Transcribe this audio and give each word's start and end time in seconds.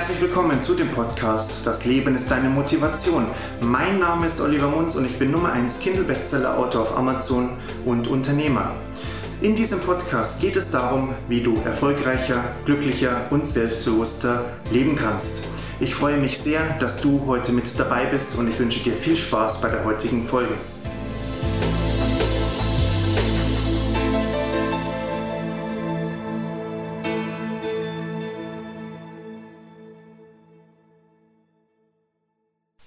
Herzlich 0.00 0.22
willkommen 0.22 0.62
zu 0.62 0.72
dem 0.72 0.88
Podcast 0.88 1.66
Das 1.66 1.84
Leben 1.84 2.14
ist 2.14 2.30
deine 2.30 2.48
Motivation. 2.48 3.26
Mein 3.60 3.98
Name 3.98 4.24
ist 4.24 4.40
Oliver 4.40 4.68
Munz 4.68 4.94
und 4.94 5.04
ich 5.04 5.18
bin 5.18 5.30
Nummer 5.30 5.52
1 5.52 5.80
Kindle-Bestseller-Autor 5.80 6.80
auf 6.80 6.96
Amazon 6.96 7.50
und 7.84 8.08
Unternehmer. 8.08 8.74
In 9.42 9.54
diesem 9.54 9.78
Podcast 9.80 10.40
geht 10.40 10.56
es 10.56 10.70
darum, 10.70 11.10
wie 11.28 11.42
du 11.42 11.54
erfolgreicher, 11.66 12.42
glücklicher 12.64 13.26
und 13.28 13.46
selbstbewusster 13.46 14.46
leben 14.70 14.96
kannst. 14.96 15.48
Ich 15.80 15.94
freue 15.94 16.16
mich 16.16 16.38
sehr, 16.38 16.62
dass 16.78 17.02
du 17.02 17.26
heute 17.26 17.52
mit 17.52 17.78
dabei 17.78 18.06
bist 18.06 18.38
und 18.38 18.48
ich 18.48 18.58
wünsche 18.58 18.82
dir 18.82 18.94
viel 18.94 19.16
Spaß 19.16 19.60
bei 19.60 19.68
der 19.68 19.84
heutigen 19.84 20.22
Folge. 20.22 20.54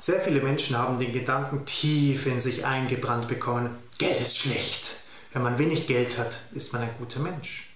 Sehr 0.00 0.18
viele 0.18 0.40
Menschen 0.40 0.78
haben 0.78 0.98
den 0.98 1.12
Gedanken 1.12 1.66
tief 1.66 2.24
in 2.24 2.40
sich 2.40 2.64
eingebrannt 2.64 3.28
bekommen, 3.28 3.68
Geld 3.98 4.18
ist 4.18 4.38
schlecht. 4.38 5.02
Wenn 5.34 5.42
man 5.42 5.58
wenig 5.58 5.86
Geld 5.86 6.18
hat, 6.18 6.40
ist 6.54 6.72
man 6.72 6.80
ein 6.80 6.94
guter 6.98 7.20
Mensch. 7.20 7.74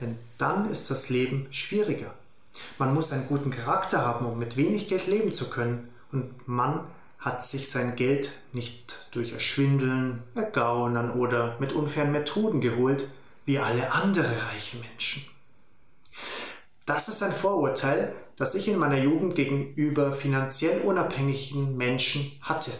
Denn 0.00 0.16
dann 0.38 0.70
ist 0.70 0.92
das 0.92 1.10
Leben 1.10 1.48
schwieriger. 1.50 2.14
Man 2.78 2.94
muss 2.94 3.12
einen 3.12 3.26
guten 3.26 3.50
Charakter 3.50 4.06
haben, 4.06 4.26
um 4.26 4.38
mit 4.38 4.56
wenig 4.56 4.86
Geld 4.86 5.08
leben 5.08 5.32
zu 5.32 5.50
können. 5.50 5.88
Und 6.12 6.46
man 6.46 6.86
hat 7.18 7.42
sich 7.42 7.68
sein 7.68 7.96
Geld 7.96 8.30
nicht 8.52 9.08
durch 9.10 9.32
Erschwindeln, 9.32 10.22
Ergaunern 10.36 11.10
oder 11.10 11.56
mit 11.58 11.72
unfairen 11.72 12.12
Methoden 12.12 12.60
geholt, 12.60 13.10
wie 13.44 13.58
alle 13.58 13.90
anderen 13.90 14.38
reichen 14.52 14.80
Menschen. 14.80 15.24
Das 16.86 17.08
ist 17.08 17.20
ein 17.24 17.32
Vorurteil, 17.32 18.14
das 18.36 18.54
ich 18.54 18.68
in 18.68 18.78
meiner 18.78 18.98
Jugend 18.98 19.34
gegenüber 19.34 20.12
finanziell 20.12 20.82
unabhängigen 20.82 21.76
Menschen 21.76 22.38
hatte. 22.40 22.70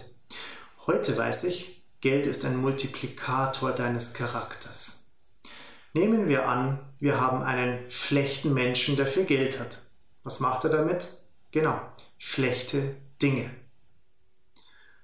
Heute 0.87 1.19
weiß 1.19 1.43
ich, 1.43 1.83
Geld 2.01 2.29
ist 2.29 2.45
ein 2.45 2.59
Multiplikator 2.59 3.73
deines 3.73 4.15
Charakters. 4.15 5.19
Nehmen 5.93 6.29
wir 6.29 6.47
an, 6.47 6.79
wir 7.01 7.21
haben 7.21 7.43
einen 7.43 7.91
schlechten 7.91 8.55
Menschen, 8.55 8.97
der 8.97 9.09
viel 9.09 9.25
Geld 9.25 9.59
hat. 9.59 9.83
Was 10.23 10.39
macht 10.39 10.63
er 10.63 10.71
damit? 10.71 11.09
Genau, 11.51 11.81
schlechte 12.17 12.95
Dinge. 13.21 13.51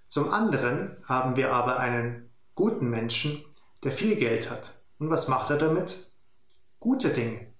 Zum 0.06 0.32
anderen 0.32 0.96
haben 1.06 1.34
wir 1.34 1.52
aber 1.52 1.80
einen 1.80 2.30
guten 2.54 2.88
Menschen, 2.88 3.44
der 3.82 3.90
viel 3.90 4.14
Geld 4.14 4.48
hat. 4.48 4.70
Und 5.00 5.10
was 5.10 5.26
macht 5.26 5.50
er 5.50 5.58
damit? 5.58 6.06
Gute 6.78 7.08
Dinge 7.08 7.51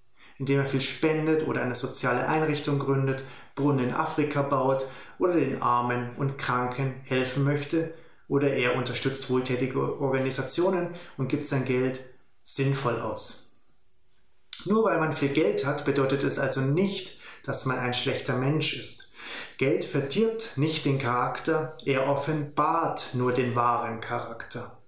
indem 0.43 0.59
er 0.59 0.67
viel 0.67 0.81
spendet 0.81 1.47
oder 1.47 1.63
eine 1.63 1.77
soziale 1.77 2.27
Einrichtung 2.27 2.81
gründet, 2.81 3.23
Brunnen 3.55 3.91
in 3.91 3.95
Afrika 3.95 4.43
baut 4.43 4.85
oder 5.21 5.35
den 5.35 5.63
Armen 5.63 6.17
und 6.17 6.37
Kranken 6.37 6.95
helfen 7.05 7.45
möchte 7.45 7.95
oder 8.27 8.53
er 8.53 8.75
unterstützt 8.75 9.31
wohltätige 9.31 10.01
Organisationen 10.01 10.97
und 11.17 11.29
gibt 11.29 11.47
sein 11.47 11.65
Geld 11.65 12.01
sinnvoll 12.43 13.01
aus. 13.01 13.63
Nur 14.65 14.83
weil 14.83 14.99
man 14.99 15.13
viel 15.13 15.29
Geld 15.29 15.65
hat, 15.65 15.85
bedeutet 15.85 16.25
es 16.25 16.41
also 16.41 16.61
nicht, 16.61 17.21
dass 17.45 17.65
man 17.65 17.79
ein 17.79 17.95
schlechter 17.95 18.37
Mensch 18.37 18.77
ist. 18.77 19.15
Geld 19.59 19.85
verdirbt 19.85 20.59
nicht 20.59 20.85
den 20.87 20.99
Charakter, 20.99 21.77
er 21.87 22.09
offenbart 22.09 23.15
nur 23.15 23.33
den 23.33 23.55
wahren 23.55 24.01
Charakter. 24.01 24.82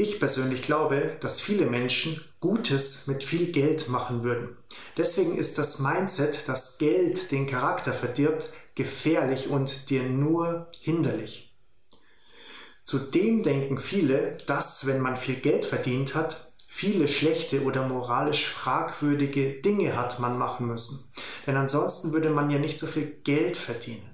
Ich 0.00 0.20
persönlich 0.20 0.62
glaube, 0.62 1.16
dass 1.20 1.40
viele 1.40 1.66
Menschen 1.66 2.24
Gutes 2.38 3.08
mit 3.08 3.24
viel 3.24 3.50
Geld 3.50 3.88
machen 3.88 4.22
würden. 4.22 4.56
Deswegen 4.96 5.36
ist 5.36 5.58
das 5.58 5.80
Mindset, 5.80 6.48
dass 6.48 6.78
Geld 6.78 7.32
den 7.32 7.48
Charakter 7.48 7.92
verdirbt, 7.92 8.52
gefährlich 8.76 9.48
und 9.48 9.90
dir 9.90 10.04
nur 10.04 10.68
hinderlich. 10.80 11.52
Zudem 12.84 13.42
denken 13.42 13.80
viele, 13.80 14.38
dass 14.46 14.86
wenn 14.86 15.00
man 15.00 15.16
viel 15.16 15.34
Geld 15.34 15.64
verdient 15.64 16.14
hat, 16.14 16.52
viele 16.68 17.08
schlechte 17.08 17.64
oder 17.64 17.82
moralisch 17.88 18.46
fragwürdige 18.46 19.54
Dinge 19.62 19.96
hat 19.96 20.20
man 20.20 20.38
machen 20.38 20.68
müssen. 20.68 21.12
Denn 21.44 21.56
ansonsten 21.56 22.12
würde 22.12 22.30
man 22.30 22.50
ja 22.50 22.60
nicht 22.60 22.78
so 22.78 22.86
viel 22.86 23.16
Geld 23.24 23.56
verdienen. 23.56 24.08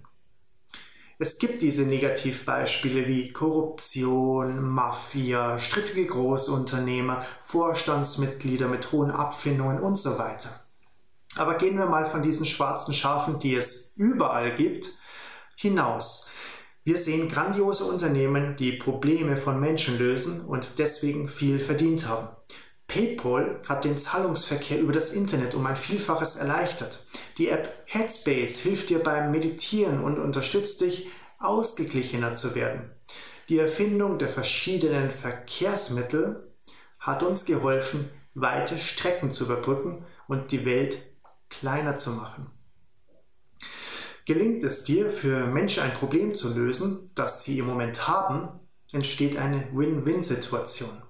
Es 1.25 1.39
gibt 1.39 1.63
diese 1.63 1.85
Negativbeispiele 1.85 3.07
wie 3.07 3.33
Korruption, 3.33 4.61
Mafia, 4.61 5.59
strittige 5.59 6.05
Großunternehmer, 6.05 7.25
Vorstandsmitglieder 7.41 8.69
mit 8.69 8.93
hohen 8.93 9.11
Abfindungen 9.11 9.81
und 9.81 9.97
so 9.97 10.19
weiter. 10.19 10.51
Aber 11.37 11.57
gehen 11.57 11.79
wir 11.79 11.87
mal 11.87 12.05
von 12.05 12.23
diesen 12.23 12.45
schwarzen 12.45 12.93
Schafen, 12.93 13.39
die 13.39 13.55
es 13.55 13.97
überall 13.97 14.55
gibt, 14.55 14.91
hinaus. 15.57 16.35
Wir 16.85 16.99
sehen 16.99 17.31
grandiose 17.31 17.85
Unternehmen, 17.85 18.57
die 18.57 18.73
Probleme 18.73 19.39
von 19.39 19.59
Menschen 19.59 19.97
lösen 19.97 20.45
und 20.47 20.79
deswegen 20.79 21.31
viel 21.31 21.59
verdient 21.59 22.07
haben. 22.07 22.29
PayPal 22.87 23.63
hat 23.67 23.87
den 23.87 23.97
Zahlungsverkehr 23.97 24.79
über 24.79 24.93
das 24.93 25.15
Internet 25.15 25.55
um 25.55 25.65
ein 25.65 25.77
Vielfaches 25.77 26.37
erleichtert. 26.37 27.04
Die 27.39 27.49
App 27.49 27.69
Headspace 27.87 28.61
hilft 28.61 28.91
dir 28.91 29.01
beim 29.01 29.31
Meditieren 29.31 30.03
und 30.03 30.19
unterstützt 30.19 30.81
dich, 30.81 31.09
ausgeglichener 31.39 32.37
zu 32.37 32.55
werden. 32.55 32.91
Die 33.49 33.59
Erfindung 33.59 34.19
der 34.19 34.29
verschiedenen 34.29 35.11
Verkehrsmittel 35.11 36.53
hat 36.99 37.23
uns 37.23 37.45
geholfen, 37.45 38.09
weite 38.35 38.79
Strecken 38.79 39.33
zu 39.33 39.45
überbrücken 39.45 40.05
und 40.29 40.53
die 40.53 40.65
Welt 40.65 40.99
kleiner 41.51 41.97
zu 41.99 42.11
machen. 42.11 42.51
Gelingt 44.25 44.65
es 44.65 44.85
dir, 44.85 45.11
für 45.11 45.47
Menschen 45.47 45.83
ein 45.83 45.93
Problem 45.93 46.35
zu 46.35 46.59
lösen, 46.59 47.11
das 47.15 47.45
sie 47.45 47.59
im 47.59 47.67
Moment 47.67 48.09
haben, 48.09 48.49
entsteht 48.93 49.37
eine 49.37 49.69
Win-Win-Situation. 49.73 51.03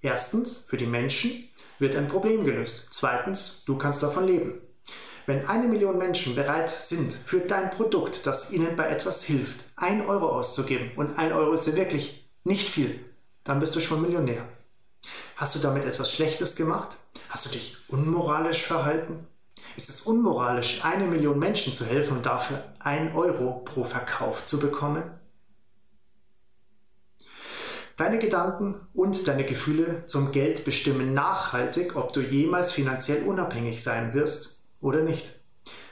Erstens, 0.00 0.64
für 0.64 0.78
die 0.78 0.86
Menschen 0.86 1.48
wird 1.78 1.96
ein 1.96 2.08
Problem 2.08 2.46
gelöst. 2.46 2.88
Zweitens, 2.92 3.64
du 3.66 3.76
kannst 3.76 4.02
davon 4.02 4.26
leben. 4.26 4.62
Wenn 5.26 5.46
eine 5.46 5.68
Million 5.68 5.98
Menschen 5.98 6.34
bereit 6.34 6.68
sind, 6.68 7.12
für 7.12 7.38
dein 7.38 7.70
Produkt, 7.70 8.26
das 8.26 8.52
ihnen 8.52 8.76
bei 8.76 8.88
etwas 8.88 9.22
hilft, 9.22 9.64
ein 9.76 10.06
Euro 10.06 10.28
auszugeben, 10.28 10.90
und 10.96 11.16
ein 11.16 11.32
Euro 11.32 11.52
ist 11.52 11.68
ja 11.68 11.76
wirklich 11.76 12.28
nicht 12.42 12.68
viel, 12.68 12.98
dann 13.44 13.60
bist 13.60 13.76
du 13.76 13.80
schon 13.80 14.02
Millionär. 14.02 14.44
Hast 15.36 15.54
du 15.54 15.60
damit 15.60 15.84
etwas 15.84 16.12
Schlechtes 16.12 16.56
gemacht? 16.56 16.96
Hast 17.28 17.46
du 17.46 17.50
dich 17.50 17.76
unmoralisch 17.88 18.62
verhalten? 18.62 19.26
Ist 19.76 19.88
es 19.88 20.02
unmoralisch, 20.02 20.84
eine 20.84 21.06
Million 21.06 21.38
Menschen 21.38 21.72
zu 21.72 21.86
helfen 21.86 22.16
und 22.16 22.26
dafür 22.26 22.62
ein 22.80 23.14
Euro 23.14 23.62
pro 23.64 23.84
Verkauf 23.84 24.44
zu 24.44 24.58
bekommen? 24.58 25.04
Deine 27.96 28.18
Gedanken 28.18 28.88
und 28.92 29.28
deine 29.28 29.44
Gefühle 29.44 30.04
zum 30.06 30.32
Geld 30.32 30.64
bestimmen 30.64 31.14
nachhaltig, 31.14 31.94
ob 31.94 32.12
du 32.12 32.20
jemals 32.20 32.72
finanziell 32.72 33.22
unabhängig 33.24 33.82
sein 33.82 34.14
wirst 34.14 34.51
oder 34.82 35.00
nicht. 35.00 35.30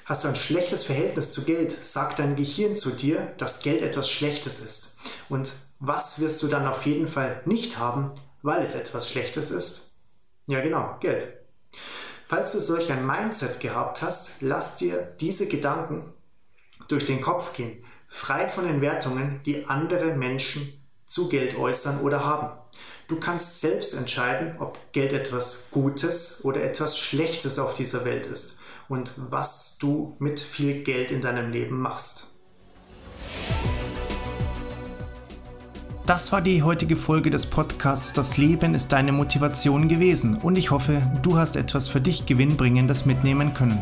Hast 0.04 0.24
du 0.24 0.28
ein 0.28 0.34
schlechtes 0.34 0.84
Verhältnis 0.84 1.30
zu 1.30 1.44
Geld, 1.44 1.70
sagt 1.70 2.18
dein 2.18 2.34
Gehirn 2.34 2.74
zu 2.74 2.90
dir, 2.90 3.32
dass 3.38 3.62
Geld 3.62 3.80
etwas 3.80 4.10
Schlechtes 4.10 4.60
ist. 4.60 4.98
Und 5.28 5.52
was 5.78 6.20
wirst 6.20 6.42
du 6.42 6.48
dann 6.48 6.66
auf 6.66 6.84
jeden 6.84 7.06
Fall 7.06 7.40
nicht 7.44 7.78
haben, 7.78 8.10
weil 8.42 8.60
es 8.60 8.74
etwas 8.74 9.08
Schlechtes 9.08 9.52
ist? 9.52 10.00
Ja 10.48 10.60
genau, 10.60 10.96
Geld. 10.98 11.32
Falls 12.26 12.52
du 12.52 12.58
solch 12.58 12.90
ein 12.90 13.06
Mindset 13.06 13.60
gehabt 13.60 14.02
hast, 14.02 14.42
lass 14.42 14.76
dir 14.76 15.14
diese 15.20 15.46
Gedanken 15.46 16.12
durch 16.88 17.04
den 17.04 17.22
Kopf 17.22 17.54
gehen, 17.54 17.84
frei 18.08 18.48
von 18.48 18.66
den 18.66 18.80
Wertungen, 18.80 19.40
die 19.46 19.66
andere 19.66 20.16
Menschen 20.16 20.84
zu 21.06 21.28
Geld 21.28 21.56
äußern 21.56 22.00
oder 22.00 22.24
haben. 22.24 22.58
Du 23.06 23.20
kannst 23.20 23.60
selbst 23.60 23.94
entscheiden, 23.94 24.56
ob 24.58 24.92
Geld 24.92 25.12
etwas 25.12 25.68
Gutes 25.70 26.44
oder 26.44 26.62
etwas 26.64 26.98
Schlechtes 26.98 27.60
auf 27.60 27.74
dieser 27.74 28.04
Welt 28.04 28.26
ist 28.26 28.59
und 28.90 29.12
was 29.30 29.78
du 29.78 30.16
mit 30.18 30.40
viel 30.40 30.82
Geld 30.82 31.12
in 31.12 31.22
deinem 31.22 31.50
Leben 31.52 31.80
machst. 31.80 32.40
Das 36.06 36.32
war 36.32 36.40
die 36.40 36.64
heutige 36.64 36.96
Folge 36.96 37.30
des 37.30 37.46
Podcasts 37.46 38.12
Das 38.14 38.36
Leben 38.36 38.74
ist 38.74 38.88
deine 38.88 39.12
Motivation 39.12 39.88
gewesen 39.88 40.36
und 40.38 40.58
ich 40.58 40.72
hoffe, 40.72 41.00
du 41.22 41.36
hast 41.36 41.54
etwas 41.54 41.88
für 41.88 42.00
dich 42.00 42.26
Gewinnbringendes 42.26 43.06
mitnehmen 43.06 43.54
können. 43.54 43.80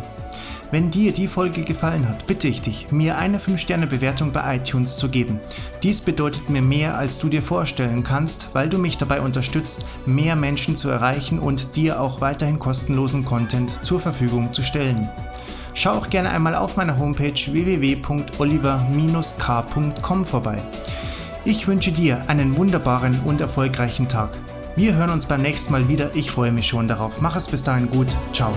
Wenn 0.71 0.91
dir 0.91 1.13
die 1.13 1.29
Folge 1.29 1.63
gefallen 1.63 2.07
hat, 2.07 2.27
bitte 2.27 2.47
ich 2.47 2.61
dich, 2.61 2.93
mir 2.93 3.17
eine 3.17 3.39
5-Sterne-Bewertung 3.39 4.33
bei 4.33 4.57
iTunes 4.57 4.99
zu 4.99 5.09
geben. 5.09 5.41
Dies 5.83 6.03
bedeutet 6.03 6.51
mir 6.51 6.61
mehr, 6.61 6.99
als 6.99 7.19
du 7.19 7.31
dir 7.31 7.43
vorstellen 7.43 8.05
kannst, 8.05 8.51
weil 8.53 8.69
du 8.69 8.77
mich 8.77 8.99
dabei 8.99 9.23
unterstützt, 9.23 9.87
mehr 10.05 10.37
Menschen 10.37 10.77
zu 10.77 10.91
erreichen 10.91 11.39
und 11.39 11.75
dir 11.77 12.03
auch 12.03 12.21
weiterhin 12.21 12.59
kostenlosen 12.59 13.25
Content 13.25 13.83
zur 13.83 13.99
Verfügung 13.99 14.53
zu 14.53 14.61
stellen. 14.63 15.09
Schau 15.73 15.93
auch 15.93 16.11
gerne 16.11 16.29
einmal 16.31 16.55
auf 16.55 16.77
meiner 16.77 16.99
Homepage 16.99 17.33
www.oliver-k.com 17.33 20.25
vorbei. 20.25 20.63
Ich 21.47 21.67
wünsche 21.67 21.93
dir 21.93 22.25
einen 22.27 22.59
wunderbaren 22.59 23.19
und 23.25 23.41
erfolgreichen 23.41 24.07
Tag. 24.09 24.33
Wir 24.77 24.97
hören 24.97 25.09
uns 25.11 25.25
beim 25.25 25.41
nächsten 25.41 25.73
Mal 25.73 25.89
wieder. 25.89 26.15
Ich 26.15 26.31
freue 26.31 26.53
mich 26.53 26.67
schon 26.67 26.89
darauf. 26.89 27.23
Mach 27.23 27.37
es 27.37 27.49
bis 27.49 27.65
dahin 27.65 27.91
gut. 27.91 28.15
Ciao. 28.33 28.53